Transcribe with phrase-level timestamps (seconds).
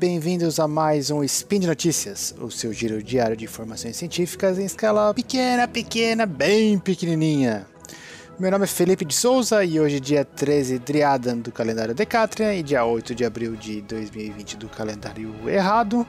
[0.00, 4.64] bem-vindos a mais um Spin de Notícias, o seu giro diário de informações científicas em
[4.64, 7.66] escala pequena, pequena, bem pequenininha.
[8.38, 12.62] Meu nome é Felipe de Souza e hoje, dia 13 Driadan do calendário Decatria e
[12.62, 16.06] dia 8 de abril de 2020 do calendário errado,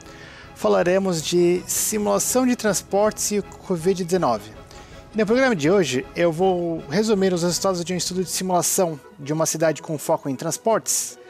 [0.54, 4.40] falaremos de simulação de transportes e Covid-19.
[5.14, 9.34] No programa de hoje, eu vou resumir os resultados de um estudo de simulação de
[9.34, 11.20] uma cidade com foco em transportes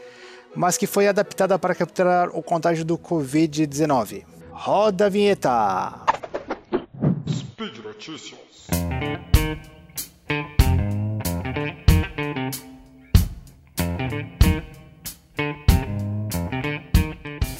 [0.55, 4.25] mas que foi adaptada para capturar o contágio do Covid-19.
[4.51, 6.03] Roda a vinheta!
[7.29, 8.39] Speed Notícias.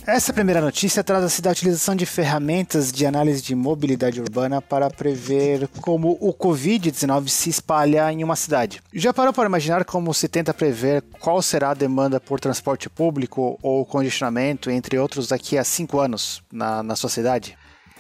[0.05, 5.69] Essa primeira notícia traz da utilização de ferramentas de análise de mobilidade urbana para prever
[5.81, 8.83] como o Covid-19 se espalha em uma cidade.
[8.93, 13.57] Já parou para imaginar como se tenta prever qual será a demanda por transporte público
[13.63, 17.57] ou congestionamento, entre outros, daqui a cinco anos na, na sua cidade?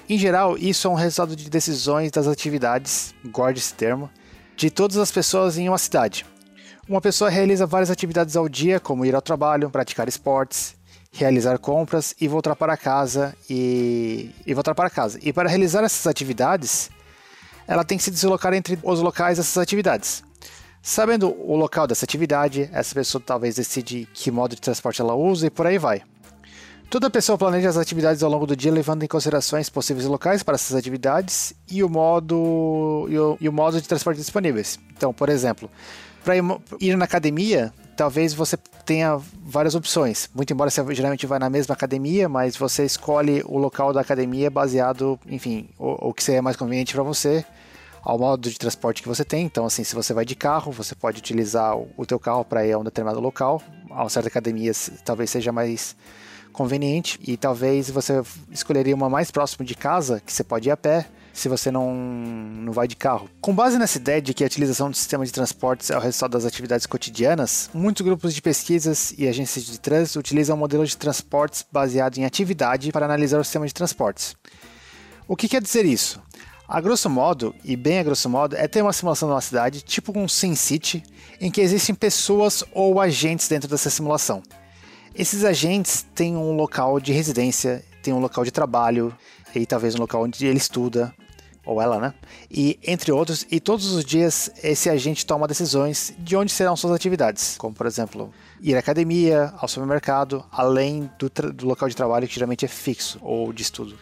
[0.08, 4.10] Em geral, isso é um resultado de decisões das atividades, guarde esse termo,
[4.56, 6.26] de todas as pessoas em uma cidade.
[6.88, 10.74] Uma pessoa realiza várias atividades ao dia, como ir ao trabalho, praticar esportes,
[11.12, 15.18] realizar compras e voltar para casa e, e voltar para casa.
[15.22, 16.90] E para realizar essas atividades,
[17.68, 20.24] ela tem que se deslocar entre os locais dessas atividades.
[20.80, 25.46] Sabendo o local dessa atividade, essa pessoa talvez decide que modo de transporte ela usa
[25.46, 26.02] e por aí vai.
[26.90, 30.56] Toda pessoa planeja as atividades ao longo do dia levando em considerações possíveis locais para
[30.56, 34.78] essas atividades e o modo, e o, e o modo de transporte disponíveis.
[34.94, 35.70] Então, por exemplo,
[36.24, 36.34] para
[36.80, 40.28] ir na academia, talvez você tenha várias opções.
[40.34, 44.50] Muito embora você geralmente vai na mesma academia, mas você escolhe o local da academia
[44.50, 47.44] baseado, enfim, o, o que seria mais conveniente para você,
[48.02, 49.44] ao modo de transporte que você tem.
[49.44, 52.66] Então, assim, se você vai de carro, você pode utilizar o, o teu carro para
[52.66, 53.62] ir a um determinado local.
[53.90, 54.72] A certa academia
[55.04, 55.94] talvez seja mais
[56.52, 60.76] conveniente e talvez você escolheria uma mais próxima de casa, que você pode ir a
[60.76, 63.28] pé se você não, não vai de carro.
[63.40, 66.32] Com base nessa ideia de que a utilização do sistema de transportes é o resultado
[66.32, 70.96] das atividades cotidianas, muitos grupos de pesquisas e agências de trânsito utilizam um modelo de
[70.96, 74.36] transportes baseado em atividade para analisar o sistema de transportes.
[75.26, 76.20] O que quer dizer isso?
[76.68, 79.82] A grosso modo, e bem a grosso modo, é ter uma simulação de uma cidade,
[79.82, 81.02] tipo um SimCity,
[81.40, 84.42] em que existem pessoas ou agentes dentro dessa simulação.
[85.14, 89.16] Esses agentes têm um local de residência, têm um local de trabalho,
[89.54, 91.14] e talvez um local onde ele estuda,
[91.64, 92.14] ou ela, né?
[92.50, 96.92] E entre outros, e todos os dias esse agente toma decisões de onde serão suas
[96.92, 102.26] atividades, como por exemplo, ir à academia, ao supermercado, além do, do local de trabalho
[102.26, 103.96] que geralmente é fixo ou de estudo.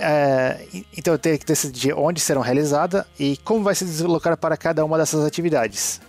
[0.00, 0.66] É,
[0.96, 4.84] então eu tenho que decidir onde serão realizadas e como vai se deslocar para cada
[4.84, 6.00] uma dessas atividades.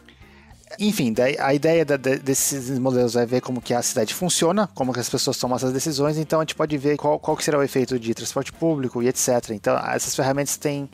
[0.79, 5.09] Enfim, a ideia desses modelos é ver como que a cidade funciona, como que as
[5.09, 8.13] pessoas tomam essas decisões, então a gente pode ver qual, qual será o efeito de
[8.13, 9.51] transporte público e etc.
[9.51, 10.89] Então essas ferramentas têm,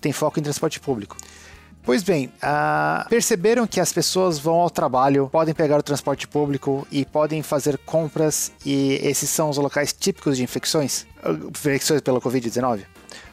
[0.00, 1.16] têm foco em transporte público.
[1.82, 6.86] Pois bem, uh, perceberam que as pessoas vão ao trabalho, podem pegar o transporte público
[6.90, 11.06] e podem fazer compras, e esses são os locais típicos de infecções,
[11.48, 12.82] infecções pela Covid-19?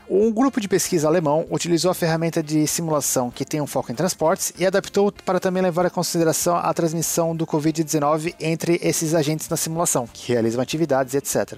[0.07, 3.95] Um grupo de pesquisa alemão utilizou a ferramenta de simulação que tem um foco em
[3.95, 9.49] transportes e adaptou para também levar em consideração a transmissão do Covid-19 entre esses agentes
[9.49, 11.57] na simulação, que realizam atividades, etc.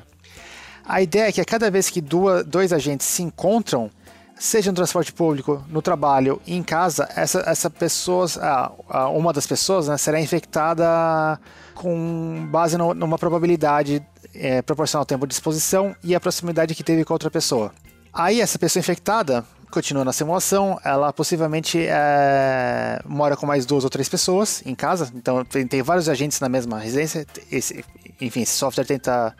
[0.86, 3.92] A ideia é que a cada vez que duas, dois agentes se encontram,
[4.40, 8.28] seja no transporte público, no trabalho e em casa, essa, essa pessoa,
[9.14, 11.38] uma das pessoas né, será infectada
[11.76, 14.02] com base numa probabilidade
[14.34, 17.74] é, proporcional ao tempo de exposição e a proximidade que teve com outra pessoa.
[18.18, 23.92] Aí essa pessoa infectada continua na simulação, ela possivelmente é, mora com mais duas ou
[23.92, 27.28] três pessoas em casa, então tem, tem vários agentes na mesma residência.
[27.52, 27.86] Esse,
[28.20, 29.36] enfim, esse software tenta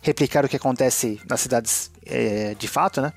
[0.00, 3.12] replicar o que acontece nas cidades é, de fato, né?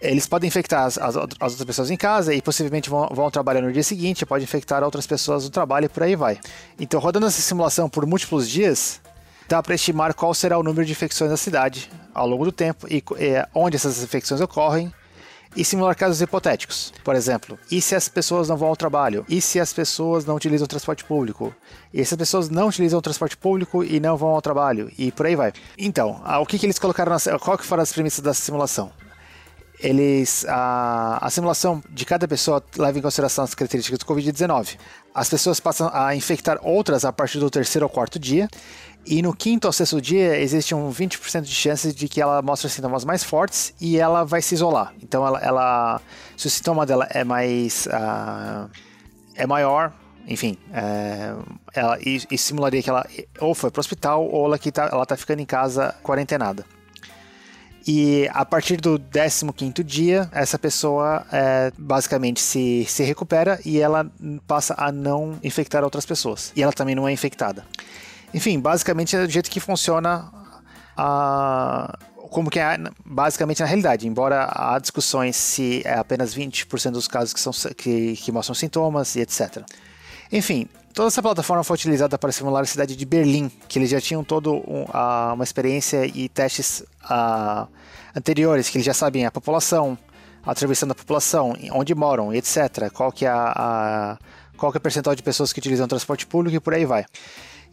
[0.00, 3.60] Eles podem infectar as, as, as, outras pessoas em casa e possivelmente vão, vão trabalhar
[3.60, 6.40] no dia seguinte, pode infectar outras pessoas no trabalho e por aí vai.
[6.78, 9.00] Então, rodando essa simulação por múltiplos dias,
[9.48, 12.86] dá para estimar qual será o número de infecções na cidade ao longo do tempo
[12.88, 14.92] e é, onde essas infecções ocorrem
[15.56, 16.92] e simular casos hipotéticos.
[17.04, 19.24] Por exemplo, e se as pessoas não vão ao trabalho?
[19.28, 21.54] E se as pessoas não utilizam o transporte público?
[21.92, 24.90] E se as pessoas não utilizam o transporte público e não vão ao trabalho?
[24.98, 25.52] E por aí vai.
[25.78, 28.90] Então, o que, que eles colocaram na, qual que foram as premissas da simulação?
[29.84, 34.78] Eles a, a simulação de cada pessoa leva em consideração as características do Covid-19.
[35.14, 38.48] As pessoas passam a infectar outras a partir do terceiro ou quarto dia,
[39.06, 42.70] e no quinto ou sexto dia existe um 20% de chances de que ela mostre
[42.70, 44.94] sintomas mais fortes e ela vai se isolar.
[45.02, 46.00] Então ela, ela
[46.34, 48.70] se o sintoma dela é mais uh,
[49.34, 49.92] é maior,
[50.26, 51.34] enfim, é,
[51.74, 53.06] ela, isso, simularia que ela
[53.38, 56.64] ou foi para o hospital ou ela está ela tá ficando em casa quarentenada.
[57.86, 64.10] E a partir do 15 dia, essa pessoa é, basicamente se, se recupera e ela
[64.46, 66.50] passa a não infectar outras pessoas.
[66.56, 67.64] E ela também não é infectada.
[68.32, 70.32] Enfim, basicamente é do jeito que funciona
[70.96, 71.98] a,
[72.30, 77.34] como que é basicamente na realidade, embora há discussões se é apenas 20% dos casos
[77.34, 79.62] que, são, que, que mostram sintomas e etc.
[80.32, 84.00] Enfim, toda essa plataforma foi utilizada para simular a cidade de Berlim, que eles já
[84.00, 84.84] tinham toda um,
[85.34, 87.68] uma experiência e testes uh,
[88.16, 89.98] anteriores, que eles já sabem a população,
[90.42, 92.90] a atribuição da população, onde moram, etc.
[92.92, 94.18] Qual que é a, a
[94.56, 97.04] qual que é o percentual de pessoas que utilizam transporte público e por aí vai.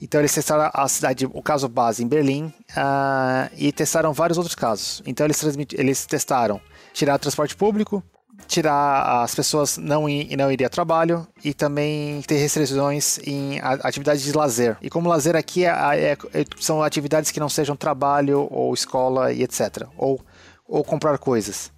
[0.02, 4.56] Então eles testaram a cidade, o caso base em Berlim uh, e testaram vários outros
[4.56, 5.02] casos.
[5.06, 5.40] Então eles,
[5.74, 6.60] eles testaram
[6.92, 8.04] tirar o transporte público,
[8.48, 14.24] tirar as pessoas não ir, não ir a trabalho e também ter restrições em atividades
[14.24, 14.78] de lazer.
[14.82, 19.32] E como lazer aqui é, é, é, são atividades que não sejam trabalho ou escola
[19.32, 19.88] e etc.
[19.98, 20.20] Ou,
[20.68, 21.72] ou comprar coisas.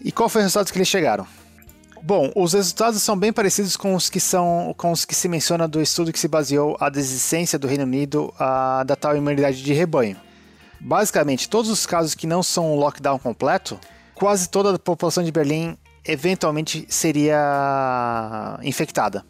[0.00, 1.26] E qual foi o resultado que eles chegaram?
[2.02, 5.66] Bom, os resultados são bem parecidos com os que são com os que se menciona
[5.66, 9.72] do estudo que se baseou a desistência do Reino Unido a, da tal imunidade de
[9.72, 10.16] rebanho.
[10.80, 13.78] Basicamente, todos os casos que não são um lockdown completo
[14.18, 19.24] quase toda a população de Berlim eventualmente seria infectada.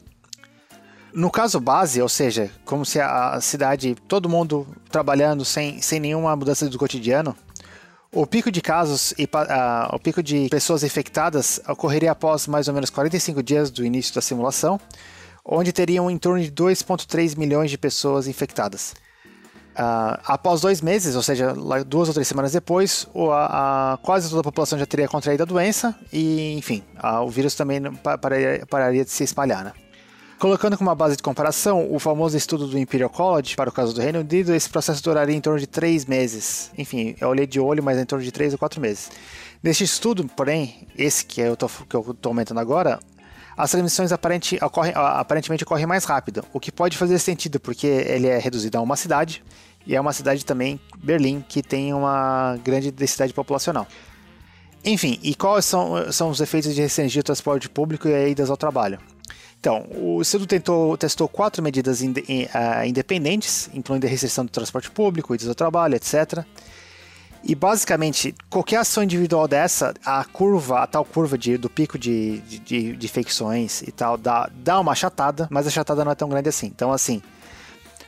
[1.12, 6.34] No caso base, ou seja, como se a cidade, todo mundo trabalhando sem, sem nenhuma
[6.36, 7.36] mudança do cotidiano,
[8.12, 12.74] o pico de casos e uh, o pico de pessoas infectadas ocorreria após mais ou
[12.74, 14.80] menos 45 dias do início da simulação,
[15.44, 18.94] onde teriam em torno de 2,3 milhões de pessoas infectadas.
[19.78, 21.54] Uh, após dois meses, ou seja,
[21.86, 25.46] duas ou três semanas depois, a, a, quase toda a população já teria contraído a
[25.46, 27.80] doença e, enfim, a, o vírus também
[28.20, 29.62] pararia, pararia, de se espalhar.
[29.62, 29.72] Né?
[30.36, 33.94] Colocando como uma base de comparação o famoso estudo do Imperial College para o caso
[33.94, 36.72] do Reino Unido, esse processo duraria em torno de três meses.
[36.76, 39.12] Enfim, eu olhei de olho, mas em torno de três ou quatro meses.
[39.62, 41.70] Neste estudo, porém, esse que eu estou
[42.24, 42.98] aumentando agora,
[43.58, 48.28] as transmissões aparente, ocorrem, aparentemente ocorrem mais rápido, o que pode fazer sentido porque ele
[48.28, 49.42] é reduzido a uma cidade
[49.84, 53.84] e é uma cidade também, Berlim, que tem uma grande densidade populacional.
[54.84, 58.48] Enfim, e quais são, são os efeitos de restringir o transporte público e a idas
[58.48, 59.00] ao trabalho?
[59.58, 64.52] Então, o estudo tentou, testou quatro medidas in, in, uh, independentes, incluindo a restrição do
[64.52, 66.44] transporte público, idas ao trabalho, etc.
[67.44, 72.38] E basicamente, qualquer ação individual dessa, a curva, a tal curva de, do pico de,
[72.40, 76.28] de, de infecções e tal, dá, dá uma achatada, mas a achatada não é tão
[76.28, 76.66] grande assim.
[76.66, 77.22] Então, assim,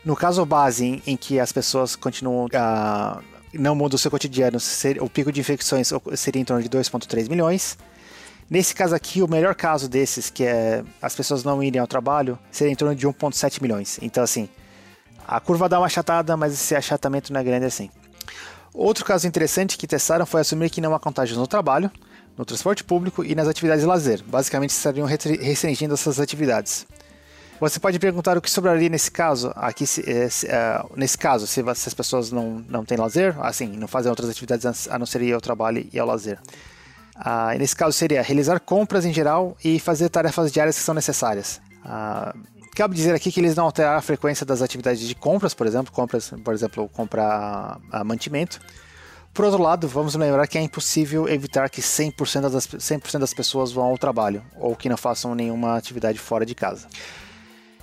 [0.05, 2.47] no caso base, em, em que as pessoas continuam.
[2.47, 4.59] Uh, não mudam o seu cotidiano,
[5.00, 7.77] o pico de infecções seria em torno de 2,3 milhões.
[8.49, 12.38] Nesse caso aqui, o melhor caso desses, que é as pessoas não irem ao trabalho,
[12.50, 13.99] seria em torno de 1,7 milhões.
[14.03, 14.49] Então, assim,
[15.27, 17.91] a curva dá uma achatada, mas esse achatamento não é grande assim.
[18.72, 21.90] Outro caso interessante que testaram foi assumir que não há contágios no trabalho,
[22.37, 24.22] no transporte público e nas atividades de lazer.
[24.25, 26.87] Basicamente, estariam restringindo essas atividades.
[27.61, 31.46] Você pode perguntar o que sobraria nesse caso, aqui se, é, se, é, nesse caso,
[31.46, 35.05] se, se, as pessoas não, não têm lazer, assim, não fazem outras atividades a não
[35.05, 36.39] ser ir ao trabalho e ao lazer.
[37.15, 41.60] Ah, nesse caso seria realizar compras em geral e fazer tarefas diárias que são necessárias.
[41.84, 42.34] Ah,
[42.74, 45.93] cabe dizer aqui que eles não alteraram a frequência das atividades de compras, por exemplo,
[45.93, 48.60] compras, por exemplo, comprar mantimento.
[49.32, 53.70] Por outro lado, vamos lembrar que é impossível evitar que 100% das, 100 das pessoas
[53.70, 56.89] vão ao trabalho ou que não façam nenhuma atividade fora de casa.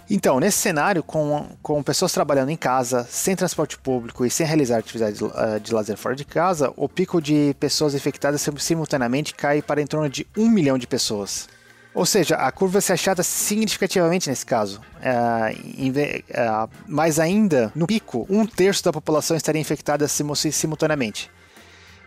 [0.10, 4.78] Então, nesse cenário, com, com pessoas trabalhando em casa, sem transporte público e sem realizar
[4.78, 9.82] atividades uh, de lazer fora de casa, o pico de pessoas infectadas simultaneamente cai para
[9.82, 11.50] em torno de um milhão de pessoas.
[11.98, 14.80] Ou seja, a curva se achata significativamente nesse caso.
[14.98, 21.32] Uh, mas ainda, no pico, um terço da população estaria infectada simultaneamente.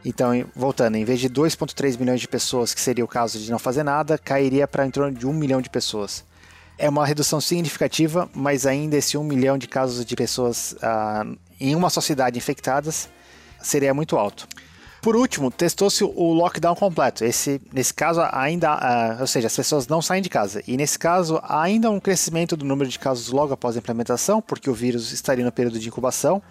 [0.05, 3.59] Então, voltando, em vez de 2,3 milhões de pessoas, que seria o caso de não
[3.59, 6.25] fazer nada, cairia para em torno de 1 milhão de pessoas
[6.81, 11.75] é uma redução significativa, mas ainda esse um milhão de casos de pessoas uh, em
[11.77, 13.07] uma sociedade infectadas
[13.61, 14.49] seria muito alto.
[15.03, 17.25] Por último, testou-se o lockdown completo.
[17.25, 20.63] Esse, nesse caso, ainda, uh, ou seja, as pessoas não saem de casa.
[20.67, 24.69] E nesse caso, ainda um crescimento do número de casos logo após a implementação, porque
[24.69, 26.43] o vírus estaria no período de incubação.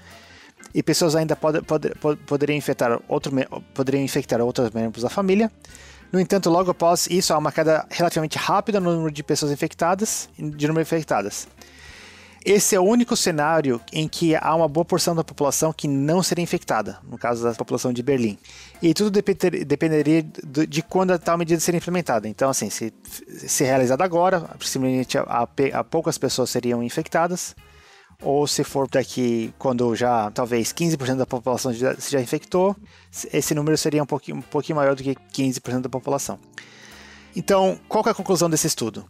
[0.74, 1.92] E pessoas ainda pode, pode,
[2.26, 3.32] poderiam, infectar outro,
[3.74, 5.52] poderiam infectar outros membros da família.
[6.12, 10.28] No entanto, logo após isso, há uma queda relativamente rápida no número de pessoas infectadas,
[10.38, 11.48] de número infectadas.
[12.46, 16.24] Esse é o único cenário em que há uma boa porção da população que não
[16.24, 18.38] seria infectada, no caso da população de Berlim.
[18.82, 22.28] E tudo depender, dependeria de quando a tal medida seria implementada.
[22.30, 22.94] Então, assim, se,
[23.48, 27.56] se realizada agora, possivelmente a, a, a poucas pessoas seriam infectadas,
[28.22, 32.76] ou se for daqui quando já talvez 15% da população já, se já infectou,
[33.32, 36.40] esse número seria um pouquinho, um pouquinho maior do que 15% da população.
[37.36, 39.06] Então, qual é a conclusão desse estudo?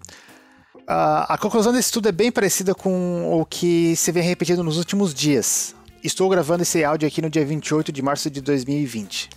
[0.92, 5.14] A conclusão desse estudo é bem parecida com o que se vem repetindo nos últimos
[5.14, 5.76] dias.
[6.04, 9.30] Estou gravando esse áudio aqui no dia 28 de março de 2020.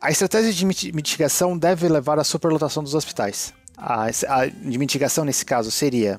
[0.00, 3.52] A estratégia de mitigação deve levar à superlotação dos hospitais.
[3.76, 6.18] A, a de mitigação, nesse caso, seria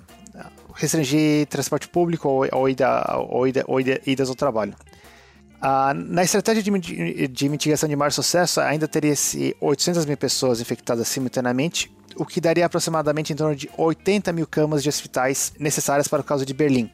[0.75, 4.75] restringir transporte público ou, ou, ida, ou, ida, ou ida, idas ao trabalho.
[5.59, 9.15] Ah, na estratégia de, de, mitigação de maior sucesso, ainda teria
[9.59, 14.81] 800 mil pessoas infectadas simultaneamente, o que daria aproximadamente em torno de 80 mil camas
[14.81, 16.89] de hospitais necessárias para o caso de Berlim,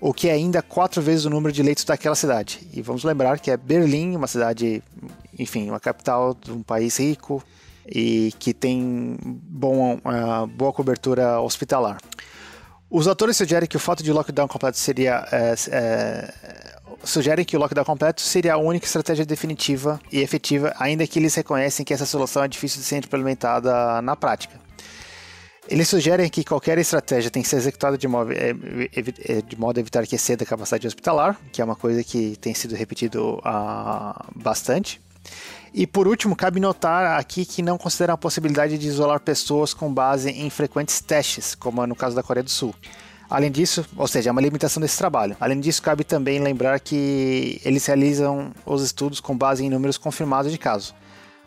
[0.00, 2.66] o que é ainda quatro vezes o número de leitos daquela cidade.
[2.72, 4.82] E vamos lembrar que é Berlim, uma cidade,
[5.38, 7.42] enfim, uma capital de um país rico
[7.86, 11.98] e que tem bom, uh, boa cobertura hospitalar.
[12.90, 15.26] Os autores sugerem que o fato de lockdown completo seria.
[15.32, 16.72] É, é,
[17.04, 21.34] sugerem que o lockdown completo seria a única estratégia definitiva e efetiva, ainda que eles
[21.34, 24.60] reconhecem que essa solução é difícil de ser implementada na prática.
[25.68, 28.52] Eles sugerem que qualquer estratégia tem que ser executada de modo, é,
[29.42, 32.52] de modo a evitar que exceda a capacidade hospitalar, que é uma coisa que tem
[32.52, 35.00] sido repetido uh, bastante.
[35.72, 39.92] E por último, cabe notar aqui que não considera a possibilidade de isolar pessoas com
[39.92, 42.74] base em frequentes testes, como no caso da Coreia do Sul.
[43.32, 45.34] Além disso, ou seja, é uma limitação desse trabalho.
[45.40, 50.52] Além disso, cabe também lembrar que eles realizam os estudos com base em números confirmados
[50.52, 50.94] de casos.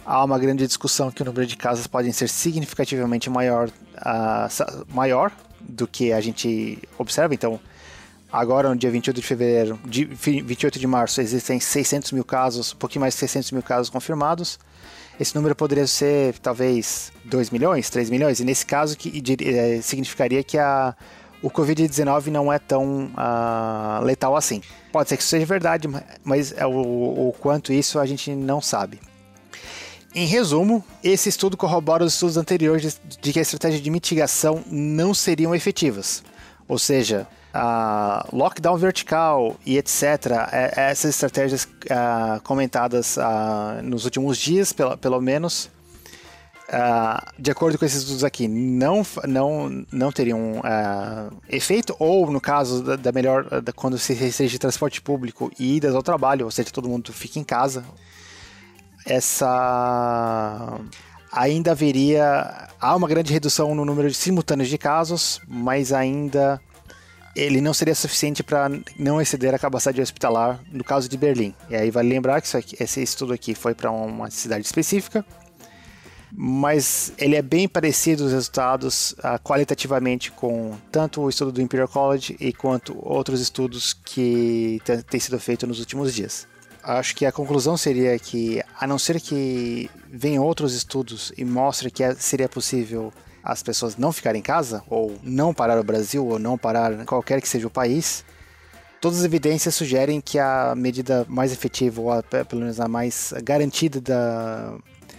[0.04, 5.32] Há uma grande discussão que o número de casos pode ser significativamente maior, uh, maior
[5.62, 7.60] do que a gente observa, então
[8.34, 12.76] Agora, no dia 28 de fevereiro, de 28 de março, existem 600 mil casos, um
[12.76, 14.60] pouquinho mais de 600 mil casos confirmados.
[15.18, 20.44] Esse número poderia ser talvez 2 milhões, 3 milhões, e nesse caso que, é, significaria
[20.44, 20.94] que a,
[21.42, 24.62] o Covid-19 não é tão uh, letal assim.
[24.92, 25.88] Pode ser que isso seja verdade,
[26.24, 29.00] mas é o, o quanto isso a gente não sabe.
[30.14, 35.14] Em resumo, esse estudo corrobora os estudos anteriores de, que a estratégia de mitigação não
[35.14, 36.24] seriam efetivas.
[36.70, 40.04] Ou seja, uh, lockdown vertical e etc.
[40.54, 45.22] É, essas estratégias uh, comentadas uh, nos últimos dias, pelo, pelo
[46.68, 50.62] menos, de acordo com esses estudos aqui, não, não, não teriam
[51.50, 55.94] efeito, ou no caso da, da melhor, da, quando se restringe transporte público e idas
[55.94, 57.84] ao trabalho, ou seja, todo mundo fica em casa,
[59.06, 60.80] essa
[61.32, 66.60] ainda haveria há uma grande redução no número de simultâneos de casos, mas ainda
[67.36, 71.54] ele não seria suficiente para não exceder a capacidade hospitalar no caso de Berlim.
[71.70, 75.26] E aí vale lembrar que aqui, esse estudo aqui foi para uma cidade específica,
[76.38, 81.88] mas ele é bem parecido os resultados uh, qualitativamente com tanto o estudo do Imperial
[81.88, 86.46] College e quanto outros estudos que têm sido feitos nos últimos dias.
[86.84, 91.92] Acho que a conclusão seria que, a não ser que venham outros estudos e mostrem
[91.92, 96.26] que é, seria possível as pessoas não ficarem em casa, ou não parar o Brasil,
[96.26, 98.26] ou não parar qualquer que seja o país,
[99.00, 103.34] todas as evidências sugerem que a medida mais efetiva, ou a, pelo menos a mais
[103.44, 104.76] garantida da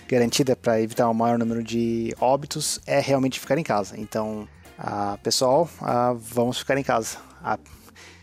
[0.08, 3.98] garantida para evitar o maior número de óbitos é realmente ficar em casa.
[3.98, 4.48] Então,
[4.78, 7.18] ah, pessoal, ah, vamos ficar em casa.
[7.42, 7.58] Ah,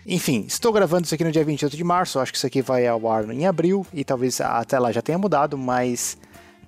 [0.06, 2.86] enfim, estou gravando isso aqui no dia 28 de março, acho que isso aqui vai
[2.86, 6.18] ao ar em abril e talvez até lá já tenha mudado, mas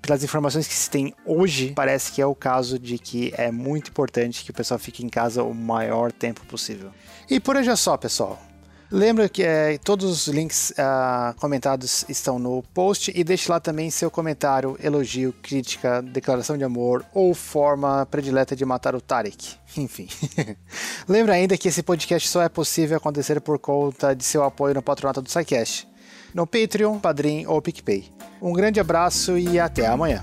[0.02, 3.90] pelas informações que se tem hoje, parece que é o caso de que é muito
[3.90, 6.92] importante que o pessoal fique em casa o maior tempo possível.
[7.30, 8.40] E por hoje é só, pessoal.
[8.92, 13.89] Lembra que é, todos os links uh, comentados estão no post e deixe lá também
[13.89, 19.56] seu comentário, elogio, crítica, declaração de amor ou forma predileta de matar o Tarek.
[19.77, 20.08] Enfim.
[21.08, 24.82] Lembra ainda que esse podcast só é possível acontecer por conta de seu apoio no
[24.82, 25.96] patronato do SciCast
[26.36, 28.12] no Patreon, Padrim ou PicPay.
[28.42, 30.22] Um grande abraço e até amanhã.